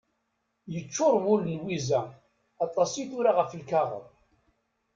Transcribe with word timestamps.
Yeččur 0.71 1.15
wul 1.23 1.41
n 1.45 1.57
Lwiza, 1.61 2.01
aṭas 2.65 2.91
i 3.01 3.03
d-tura 3.07 3.31
ɣef 3.37 3.51
lkaɣeḍ. 3.61 4.05